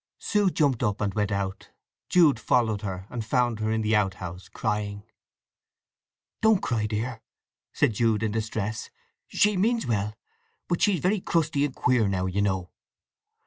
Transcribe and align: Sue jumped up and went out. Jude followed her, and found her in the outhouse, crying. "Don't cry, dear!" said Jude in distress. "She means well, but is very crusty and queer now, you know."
Sue 0.17 0.49
jumped 0.49 0.81
up 0.81 0.99
and 0.99 1.13
went 1.13 1.31
out. 1.31 1.69
Jude 2.09 2.39
followed 2.39 2.81
her, 2.81 3.05
and 3.11 3.23
found 3.23 3.59
her 3.59 3.69
in 3.71 3.81
the 3.83 3.95
outhouse, 3.95 4.49
crying. 4.49 5.03
"Don't 6.41 6.59
cry, 6.59 6.87
dear!" 6.87 7.21
said 7.71 7.93
Jude 7.93 8.23
in 8.23 8.31
distress. 8.31 8.89
"She 9.27 9.55
means 9.57 9.85
well, 9.85 10.15
but 10.67 10.87
is 10.87 11.01
very 11.01 11.19
crusty 11.21 11.65
and 11.65 11.75
queer 11.75 12.07
now, 12.07 12.25
you 12.25 12.41
know." 12.41 12.71